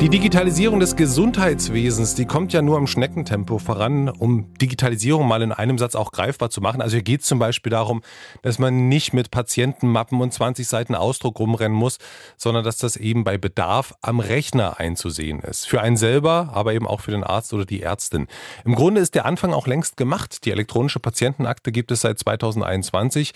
Die 0.00 0.08
Digitalisierung 0.08 0.80
des 0.80 0.96
Gesundheitswesens, 0.96 2.14
die 2.14 2.24
kommt 2.24 2.54
ja 2.54 2.62
nur 2.62 2.78
im 2.78 2.86
Schneckentempo 2.86 3.58
voran, 3.58 4.08
um 4.08 4.54
Digitalisierung 4.54 5.28
mal 5.28 5.42
in 5.42 5.52
einem 5.52 5.76
Satz 5.76 5.94
auch 5.94 6.10
greifbar 6.10 6.48
zu 6.48 6.62
machen. 6.62 6.80
Also 6.80 6.94
hier 6.94 7.02
geht 7.02 7.20
es 7.20 7.26
zum 7.26 7.38
Beispiel 7.38 7.68
darum, 7.68 8.00
dass 8.40 8.58
man 8.58 8.88
nicht 8.88 9.12
mit 9.12 9.30
Patientenmappen 9.30 10.22
und 10.22 10.32
20 10.32 10.66
Seiten 10.66 10.94
Ausdruck 10.94 11.38
rumrennen 11.38 11.76
muss, 11.76 11.98
sondern 12.38 12.64
dass 12.64 12.78
das 12.78 12.96
eben 12.96 13.24
bei 13.24 13.36
Bedarf 13.36 13.92
am 14.00 14.20
Rechner 14.20 14.80
einzusehen 14.80 15.40
ist. 15.40 15.68
Für 15.68 15.82
einen 15.82 15.98
selber, 15.98 16.48
aber 16.54 16.72
eben 16.72 16.86
auch 16.86 17.02
für 17.02 17.10
den 17.10 17.22
Arzt 17.22 17.52
oder 17.52 17.66
die 17.66 17.82
Ärztin. 17.82 18.26
Im 18.64 18.76
Grunde 18.76 19.02
ist 19.02 19.14
der 19.14 19.26
Anfang 19.26 19.52
auch 19.52 19.66
längst 19.66 19.98
gemacht. 19.98 20.46
Die 20.46 20.50
elektronische 20.50 21.00
Patientenakte 21.00 21.72
gibt 21.72 21.90
es 21.90 22.00
seit 22.00 22.18
2021, 22.18 23.32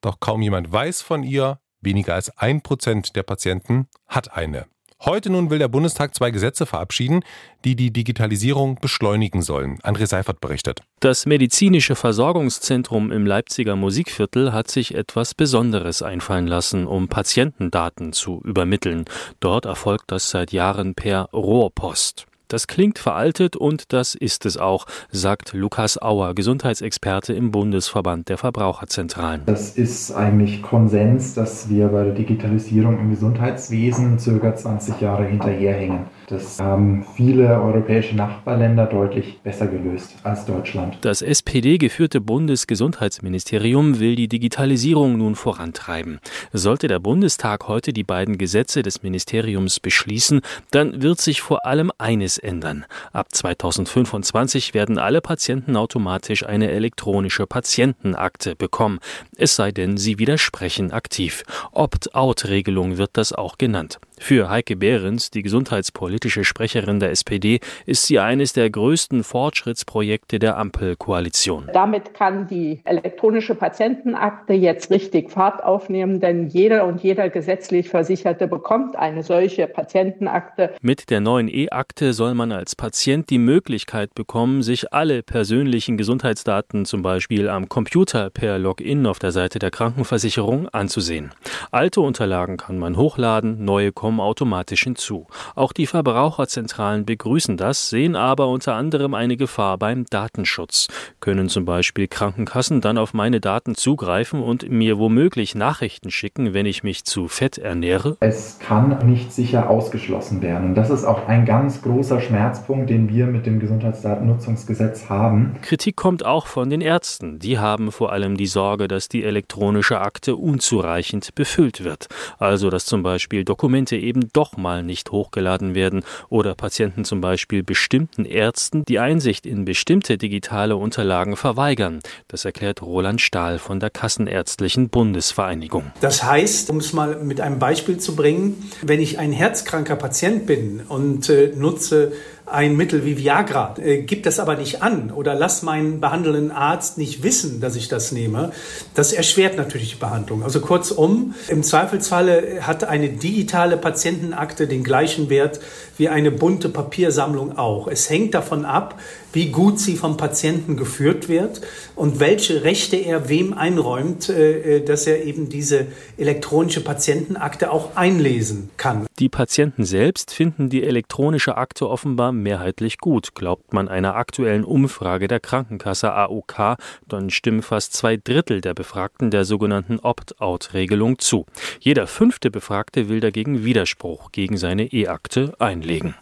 doch 0.00 0.18
kaum 0.18 0.42
jemand 0.42 0.72
weiß 0.72 1.00
von 1.00 1.22
ihr. 1.22 1.60
Weniger 1.80 2.14
als 2.14 2.36
ein 2.36 2.60
Prozent 2.60 3.14
der 3.14 3.22
Patienten 3.22 3.86
hat 4.08 4.32
eine. 4.36 4.66
Heute 5.04 5.30
nun 5.30 5.50
will 5.50 5.58
der 5.58 5.68
Bundestag 5.68 6.14
zwei 6.14 6.30
Gesetze 6.30 6.66
verabschieden, 6.66 7.24
die 7.64 7.76
die 7.76 7.92
Digitalisierung 7.92 8.76
beschleunigen 8.80 9.42
sollen. 9.42 9.78
André 9.80 10.06
Seifert 10.06 10.40
berichtet. 10.40 10.82
Das 11.00 11.24
medizinische 11.26 11.94
Versorgungszentrum 11.94 13.12
im 13.12 13.24
Leipziger 13.26 13.76
Musikviertel 13.76 14.52
hat 14.52 14.70
sich 14.70 14.94
etwas 14.94 15.34
Besonderes 15.34 16.02
einfallen 16.02 16.46
lassen, 16.46 16.86
um 16.86 17.08
Patientendaten 17.08 18.12
zu 18.12 18.40
übermitteln. 18.44 19.04
Dort 19.40 19.66
erfolgt 19.66 20.12
das 20.12 20.30
seit 20.30 20.52
Jahren 20.52 20.94
per 20.94 21.30
Rohrpost. 21.32 22.27
Das 22.48 22.66
klingt 22.66 22.98
veraltet 22.98 23.56
und 23.56 23.92
das 23.92 24.14
ist 24.14 24.46
es 24.46 24.56
auch, 24.56 24.86
sagt 25.10 25.52
Lukas 25.52 26.00
Auer, 26.00 26.34
Gesundheitsexperte 26.34 27.34
im 27.34 27.50
Bundesverband 27.50 28.30
der 28.30 28.38
Verbraucherzentralen. 28.38 29.42
Das 29.44 29.76
ist 29.76 30.12
eigentlich 30.12 30.62
Konsens, 30.62 31.34
dass 31.34 31.68
wir 31.68 31.88
bei 31.88 32.04
der 32.04 32.14
Digitalisierung 32.14 32.98
im 32.98 33.10
Gesundheitswesen 33.10 34.18
circa 34.18 34.56
20 34.56 34.98
Jahre 35.00 35.26
hinterherhängen. 35.26 36.06
Das 36.28 36.60
haben 36.60 37.06
viele 37.16 37.60
europäische 37.60 38.14
Nachbarländer 38.14 38.84
deutlich 38.84 39.38
besser 39.42 39.66
gelöst 39.66 40.14
als 40.24 40.44
Deutschland. 40.44 40.98
Das 41.00 41.22
SPD-geführte 41.22 42.20
Bundesgesundheitsministerium 42.20 43.98
will 43.98 44.14
die 44.14 44.28
Digitalisierung 44.28 45.16
nun 45.16 45.36
vorantreiben. 45.36 46.20
Sollte 46.52 46.86
der 46.86 46.98
Bundestag 46.98 47.66
heute 47.66 47.94
die 47.94 48.04
beiden 48.04 48.36
Gesetze 48.36 48.82
des 48.82 49.02
Ministeriums 49.02 49.80
beschließen, 49.80 50.42
dann 50.70 51.00
wird 51.00 51.18
sich 51.20 51.40
vor 51.40 51.64
allem 51.64 51.90
eines 51.96 52.36
ändern. 52.36 52.84
Ab 53.12 53.28
2025 53.32 54.74
werden 54.74 54.98
alle 54.98 55.22
Patienten 55.22 55.76
automatisch 55.76 56.44
eine 56.44 56.70
elektronische 56.70 57.46
Patientenakte 57.46 58.54
bekommen, 58.54 58.98
es 59.38 59.56
sei 59.56 59.72
denn, 59.72 59.96
sie 59.96 60.18
widersprechen 60.18 60.92
aktiv. 60.92 61.44
Opt-out-Regelung 61.72 62.98
wird 62.98 63.10
das 63.14 63.32
auch 63.32 63.56
genannt. 63.56 63.98
Für 64.20 64.50
Heike 64.50 64.76
Behrens, 64.76 65.30
die 65.30 65.42
gesundheitspolitische 65.42 66.44
Sprecherin 66.44 67.00
der 67.00 67.10
SPD, 67.10 67.60
ist 67.86 68.06
sie 68.06 68.18
eines 68.18 68.52
der 68.52 68.68
größten 68.68 69.22
Fortschrittsprojekte 69.24 70.38
der 70.38 70.58
Ampelkoalition. 70.58 71.70
Damit 71.72 72.14
kann 72.14 72.46
die 72.46 72.80
elektronische 72.84 73.54
Patientenakte 73.54 74.52
jetzt 74.52 74.90
richtig 74.90 75.30
Fahrt 75.30 75.62
aufnehmen, 75.62 76.20
denn 76.20 76.48
jeder 76.48 76.86
und 76.86 77.02
jeder 77.02 77.30
gesetzlich 77.30 77.88
Versicherte 77.88 78.48
bekommt 78.48 78.96
eine 78.96 79.22
solche 79.22 79.66
Patientenakte. 79.66 80.74
Mit 80.82 81.10
der 81.10 81.20
neuen 81.20 81.48
E-Akte 81.48 82.12
soll 82.12 82.34
man 82.34 82.52
als 82.52 82.74
Patient 82.76 83.30
die 83.30 83.38
Möglichkeit 83.38 84.14
bekommen, 84.14 84.62
sich 84.62 84.92
alle 84.92 85.22
persönlichen 85.22 85.96
Gesundheitsdaten 85.96 86.84
zum 86.84 87.02
Beispiel 87.02 87.48
am 87.48 87.68
Computer 87.68 88.30
per 88.30 88.58
Login 88.58 89.06
auf 89.06 89.18
der 89.18 89.32
Seite 89.32 89.58
der 89.58 89.70
Krankenversicherung 89.70 90.68
anzusehen. 90.68 91.30
Alte 91.70 92.00
Unterlagen 92.00 92.56
kann 92.56 92.78
man 92.78 92.96
hochladen, 92.96 93.64
neue 93.64 93.92
kommen 93.92 94.07
kommen 94.08 94.20
automatisch 94.20 94.84
hinzu. 94.84 95.26
Auch 95.54 95.74
die 95.74 95.84
Verbraucherzentralen 95.86 97.04
begrüßen 97.04 97.58
das, 97.58 97.90
sehen 97.90 98.16
aber 98.16 98.48
unter 98.48 98.74
anderem 98.74 99.12
eine 99.12 99.36
Gefahr 99.36 99.76
beim 99.76 100.06
Datenschutz. 100.06 100.88
Können 101.20 101.50
zum 101.50 101.66
Beispiel 101.66 102.08
Krankenkassen 102.08 102.80
dann 102.80 102.96
auf 102.96 103.12
meine 103.12 103.38
Daten 103.38 103.74
zugreifen 103.74 104.42
und 104.42 104.70
mir 104.70 104.96
womöglich 104.96 105.54
Nachrichten 105.54 106.10
schicken, 106.10 106.54
wenn 106.54 106.64
ich 106.64 106.82
mich 106.82 107.04
zu 107.04 107.28
fett 107.28 107.58
ernähre? 107.58 108.16
Es 108.20 108.58
kann 108.60 109.06
nicht 109.06 109.30
sicher 109.30 109.68
ausgeschlossen 109.68 110.40
werden. 110.40 110.70
Und 110.70 110.74
das 110.74 110.88
ist 110.88 111.04
auch 111.04 111.28
ein 111.28 111.44
ganz 111.44 111.82
großer 111.82 112.22
Schmerzpunkt, 112.22 112.88
den 112.88 113.10
wir 113.10 113.26
mit 113.26 113.44
dem 113.44 113.60
Gesundheitsdatennutzungsgesetz 113.60 115.10
haben. 115.10 115.56
Kritik 115.60 115.96
kommt 115.96 116.24
auch 116.24 116.46
von 116.46 116.70
den 116.70 116.80
Ärzten. 116.80 117.40
Die 117.40 117.58
haben 117.58 117.92
vor 117.92 118.10
allem 118.10 118.38
die 118.38 118.46
Sorge, 118.46 118.88
dass 118.88 119.10
die 119.10 119.24
elektronische 119.24 120.00
Akte 120.00 120.34
unzureichend 120.36 121.34
befüllt 121.34 121.84
wird. 121.84 122.06
Also, 122.38 122.70
dass 122.70 122.86
zum 122.86 123.02
Beispiel 123.02 123.44
Dokumente 123.44 123.97
eben 123.98 124.28
doch 124.32 124.56
mal 124.56 124.82
nicht 124.82 125.10
hochgeladen 125.10 125.74
werden 125.74 126.04
oder 126.28 126.54
Patienten 126.54 127.04
zum 127.04 127.20
Beispiel 127.20 127.62
bestimmten 127.62 128.24
Ärzten 128.24 128.84
die 128.84 128.98
Einsicht 128.98 129.46
in 129.46 129.64
bestimmte 129.64 130.18
digitale 130.18 130.76
Unterlagen 130.76 131.36
verweigern. 131.36 132.00
Das 132.28 132.44
erklärt 132.44 132.82
Roland 132.82 133.20
Stahl 133.20 133.58
von 133.58 133.80
der 133.80 133.90
Kassenärztlichen 133.90 134.88
Bundesvereinigung. 134.88 135.92
Das 136.00 136.22
heißt, 136.22 136.70
um 136.70 136.78
es 136.78 136.92
mal 136.92 137.16
mit 137.22 137.40
einem 137.40 137.58
Beispiel 137.58 137.98
zu 137.98 138.16
bringen, 138.16 138.70
wenn 138.82 139.00
ich 139.00 139.18
ein 139.18 139.32
herzkranker 139.32 139.96
Patient 139.96 140.46
bin 140.46 140.80
und 140.88 141.28
äh, 141.28 141.52
nutze 141.54 142.12
ein 142.50 142.76
Mittel 142.76 143.04
wie 143.04 143.18
Viagra, 143.18 143.74
äh, 143.78 144.02
gibt 144.02 144.26
das 144.26 144.38
aber 144.38 144.56
nicht 144.56 144.82
an 144.82 145.10
oder 145.10 145.34
lass 145.34 145.62
meinen 145.62 146.00
behandelnden 146.00 146.50
Arzt 146.50 146.98
nicht 146.98 147.22
wissen, 147.22 147.60
dass 147.60 147.76
ich 147.76 147.88
das 147.88 148.12
nehme, 148.12 148.52
das 148.94 149.12
erschwert 149.12 149.56
natürlich 149.56 149.90
die 149.90 149.98
Behandlung. 149.98 150.42
Also 150.42 150.60
kurzum, 150.60 151.34
im 151.48 151.62
Zweifelsfalle 151.62 152.66
hat 152.66 152.84
eine 152.84 153.08
digitale 153.08 153.76
Patientenakte 153.76 154.66
den 154.66 154.84
gleichen 154.84 155.30
Wert 155.30 155.60
wie 155.96 156.08
eine 156.08 156.30
bunte 156.30 156.68
Papiersammlung 156.68 157.58
auch. 157.58 157.88
Es 157.88 158.08
hängt 158.08 158.34
davon 158.34 158.64
ab, 158.64 158.98
wie 159.32 159.50
gut 159.50 159.78
sie 159.78 159.96
vom 159.96 160.16
Patienten 160.16 160.76
geführt 160.76 161.28
wird 161.28 161.60
und 161.94 162.18
welche 162.20 162.64
Rechte 162.64 162.96
er 162.96 163.28
wem 163.28 163.52
einräumt, 163.52 164.28
äh, 164.28 164.76
äh, 164.76 164.84
dass 164.84 165.06
er 165.06 165.24
eben 165.24 165.48
diese 165.48 165.86
elektronische 166.16 166.80
Patientenakte 166.82 167.70
auch 167.70 167.96
einlesen 167.96 168.70
kann. 168.76 169.06
Die 169.18 169.28
Patienten 169.28 169.84
selbst 169.84 170.32
finden 170.32 170.70
die 170.70 170.82
elektronische 170.82 171.56
Akte 171.56 171.88
offenbar 171.88 172.32
mehrheitlich 172.42 172.98
gut. 172.98 173.34
Glaubt 173.34 173.72
man 173.72 173.88
einer 173.88 174.14
aktuellen 174.14 174.64
Umfrage 174.64 175.28
der 175.28 175.40
Krankenkasse 175.40 176.12
AOK, 176.12 176.76
dann 177.06 177.30
stimmen 177.30 177.62
fast 177.62 177.92
zwei 177.94 178.16
Drittel 178.16 178.60
der 178.60 178.74
Befragten 178.74 179.30
der 179.30 179.44
sogenannten 179.44 179.98
Opt-out-Regelung 180.00 181.18
zu. 181.18 181.46
Jeder 181.80 182.06
fünfte 182.06 182.50
Befragte 182.50 183.08
will 183.08 183.20
dagegen 183.20 183.64
Widerspruch 183.64 184.32
gegen 184.32 184.56
seine 184.56 184.86
E-Akte 184.92 185.54
einlegen. 185.58 186.14